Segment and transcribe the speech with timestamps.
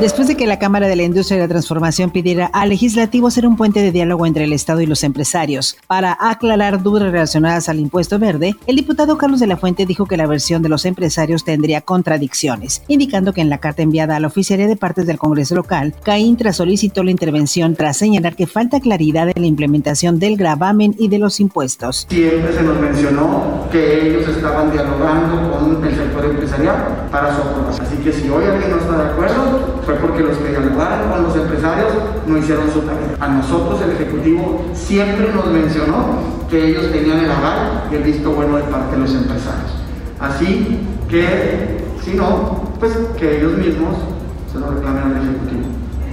[0.00, 3.46] Después de que la Cámara de la Industria y la Transformación pidiera al legislativo ser
[3.46, 7.80] un puente de diálogo entre el Estado y los empresarios para aclarar dudas relacionadas al
[7.80, 11.44] impuesto verde, el diputado Carlos de la Fuente dijo que la versión de los empresarios
[11.44, 15.54] tendría contradicciones, indicando que en la carta enviada a la Oficialía de Partes del Congreso
[15.54, 20.94] local, Caintra solicitó la intervención tras señalar que falta claridad en la implementación del gravamen
[20.98, 22.06] y de los impuestos.
[22.10, 25.94] Siempre se nos mencionó que ellos estaban dialogando con el
[26.24, 27.86] empresarial para su aprobación.
[27.86, 31.22] Así que si hoy alguien no está de acuerdo, fue porque los que dialogaron con
[31.24, 31.92] los empresarios
[32.26, 33.16] no hicieron su tarea.
[33.20, 38.30] A nosotros el Ejecutivo siempre nos mencionó que ellos tenían el aval y el visto
[38.30, 39.70] bueno de parte de los empresarios.
[40.20, 43.96] Así que, si no, pues que ellos mismos
[44.52, 45.62] se lo reclamen al Ejecutivo.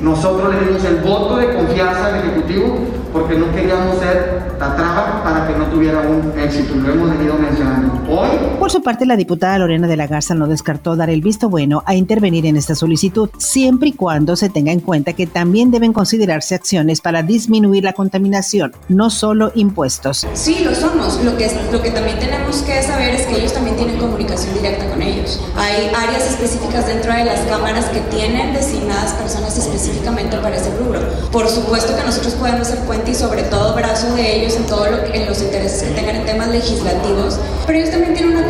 [0.00, 2.78] Nosotros le dimos el voto de confianza al Ejecutivo
[3.12, 6.74] porque no queríamos ser la traba para que tuviera un éxito.
[6.74, 7.92] Lo hemos venido mencionando.
[8.08, 8.28] Hoy.
[8.58, 11.82] Por su parte, la diputada Lorena de la Garza no descartó dar el visto bueno
[11.86, 15.92] a intervenir en esta solicitud, siempre y cuando se tenga en cuenta que también deben
[15.92, 20.26] considerarse acciones para disminuir la contaminación, no solo impuestos.
[20.34, 21.22] Sí, lo somos.
[21.24, 24.86] Lo que, lo que también tenemos que saber es que ellos también tienen comunicación directa
[24.88, 25.40] con ellos.
[25.56, 31.00] Hay áreas específicas dentro de las cámaras que tienen designadas personas específicamente para ese rubro.
[31.30, 34.86] Por supuesto que nosotros podemos ser cuenta y sobre todo brazo de ellos en todo
[34.90, 38.46] lo que, en los intereses que tengan en temas legislativos, pero ellos también tienen una,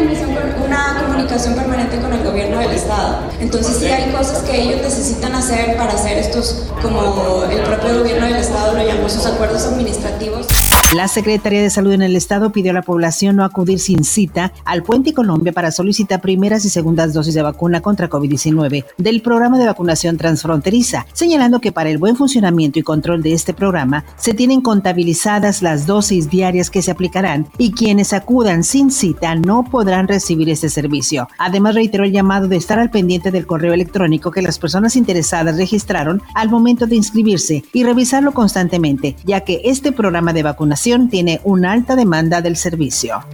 [0.65, 3.21] una comunicación permanente con el gobierno del Estado.
[3.41, 8.27] Entonces sí hay cosas que ellos necesitan hacer para hacer estos, como el propio gobierno
[8.27, 10.47] del Estado lo llamó, sus acuerdos administrativos.
[10.95, 14.53] La Secretaría de Salud en el Estado pidió a la población no acudir sin cita
[14.67, 19.59] al Puente Colombia para solicitar primeras y segundas dosis de vacuna contra COVID-19 del programa
[19.59, 24.35] de vacunación transfronteriza, señalando que para el buen funcionamiento y control de este programa se
[24.35, 30.09] tienen contabilizadas las dosis diarias que se aplicarán y quienes acudan sin cita no podrán
[30.09, 31.27] recibir este servicio.
[31.39, 35.57] Además reiteró el llamado de estar al pendiente del correo electrónico que las personas interesadas
[35.57, 41.41] registraron al momento de inscribirse y revisarlo constantemente, ya que este programa de vacunación tiene
[41.45, 43.25] una alta demanda del servicio.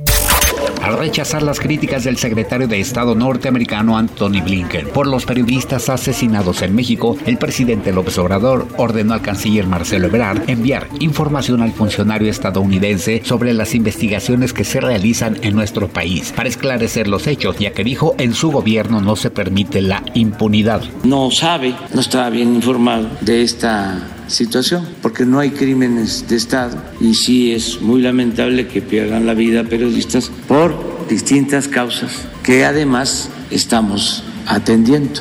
[0.82, 6.60] Al rechazar las críticas del secretario de Estado norteamericano Anthony Blinken por los periodistas asesinados
[6.62, 12.30] en México, el presidente López Obrador ordenó al canciller Marcelo Ebrard enviar información al funcionario
[12.30, 17.72] estadounidense sobre las investigaciones que se realizan en nuestro país para esclarecer los hechos, ya
[17.72, 20.82] que dijo en su gobierno no se permite la impunidad.
[21.04, 26.80] No sabe, no está bien informado de esta situación, porque no hay crímenes de Estado
[27.00, 33.30] y sí es muy lamentable que pierdan la vida periodistas por distintas causas que además
[33.50, 35.20] estamos atendiendo.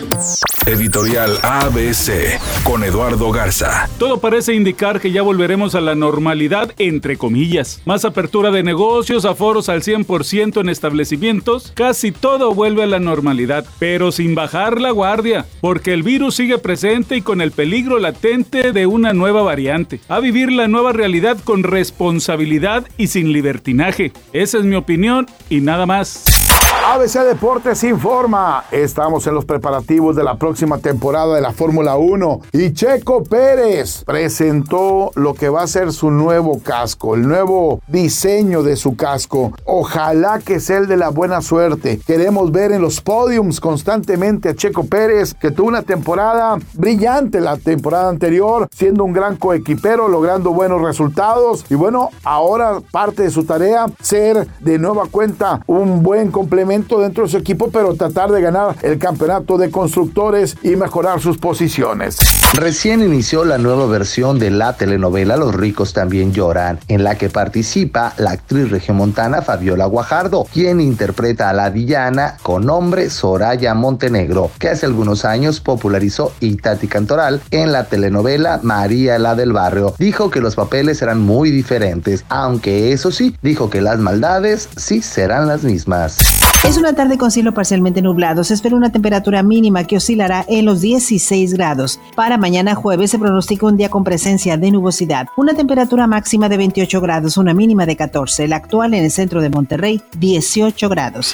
[0.67, 3.87] Editorial ABC con Eduardo Garza.
[3.97, 7.81] Todo parece indicar que ya volveremos a la normalidad, entre comillas.
[7.85, 13.65] Más apertura de negocios, aforos al 100% en establecimientos, casi todo vuelve a la normalidad,
[13.79, 18.73] pero sin bajar la guardia, porque el virus sigue presente y con el peligro latente
[18.73, 20.01] de una nueva variante.
[20.09, 24.11] A vivir la nueva realidad con responsabilidad y sin libertinaje.
[24.33, 26.36] Esa es mi opinión y nada más.
[26.85, 28.63] ABC Deportes informa.
[28.71, 34.03] Estamos en los preparativos de la próxima temporada de la Fórmula 1 y Checo Pérez
[34.05, 39.53] presentó lo que va a ser su nuevo casco, el nuevo diseño de su casco.
[39.65, 41.99] Ojalá que sea el de la buena suerte.
[42.05, 47.57] Queremos ver en los podiums constantemente a Checo Pérez, que tuvo una temporada brillante la
[47.57, 51.65] temporada anterior, siendo un gran coequipero, logrando buenos resultados.
[51.69, 57.23] Y bueno, ahora parte de su tarea ser de nueva cuenta un buen complemento dentro
[57.23, 62.17] de su equipo, pero tratar de ganar el campeonato de constructores y mejorar sus posiciones.
[62.53, 67.29] Recién inició la nueva versión de la telenovela Los ricos también lloran, en la que
[67.29, 74.51] participa la actriz regiomontana Fabiola Guajardo, quien interpreta a la villana con nombre Soraya Montenegro,
[74.59, 79.93] que hace algunos años popularizó Itati Cantoral en la telenovela María la del Barrio.
[79.97, 85.01] Dijo que los papeles serán muy diferentes, aunque eso sí, dijo que las maldades sí
[85.01, 86.17] serán las mismas.
[86.63, 88.43] Es una tarde con cielo parcialmente nublado.
[88.43, 91.99] Se espera una temperatura mínima que oscilará en los 16 grados.
[92.15, 95.27] Para mañana jueves se pronostica un día con presencia de nubosidad.
[95.37, 98.47] Una temperatura máxima de 28 grados, una mínima de 14.
[98.47, 101.33] La actual en el centro de Monterrey, 18 grados.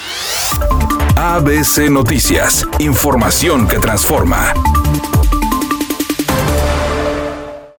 [1.16, 2.66] ABC Noticias.
[2.78, 4.52] Información que transforma.